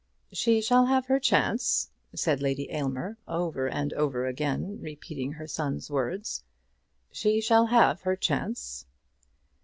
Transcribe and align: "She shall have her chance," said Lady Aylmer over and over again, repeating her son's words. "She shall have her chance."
"She 0.33 0.61
shall 0.63 0.87
have 0.87 1.05
her 1.05 1.19
chance," 1.19 1.91
said 2.15 2.41
Lady 2.41 2.71
Aylmer 2.71 3.17
over 3.27 3.67
and 3.69 3.93
over 3.93 4.25
again, 4.25 4.79
repeating 4.81 5.33
her 5.33 5.45
son's 5.45 5.91
words. 5.91 6.43
"She 7.11 7.39
shall 7.39 7.67
have 7.67 8.01
her 8.01 8.15
chance." 8.15 8.87